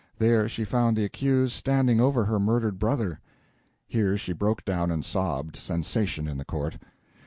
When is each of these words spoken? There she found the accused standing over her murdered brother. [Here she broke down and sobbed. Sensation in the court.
There 0.17 0.49
she 0.49 0.63
found 0.65 0.97
the 0.97 1.05
accused 1.05 1.53
standing 1.53 2.01
over 2.01 2.25
her 2.25 2.39
murdered 2.39 2.79
brother. 2.79 3.19
[Here 3.87 4.17
she 4.17 4.33
broke 4.33 4.65
down 4.65 4.89
and 4.89 5.05
sobbed. 5.05 5.55
Sensation 5.55 6.27
in 6.27 6.39
the 6.39 6.43
court. 6.43 6.79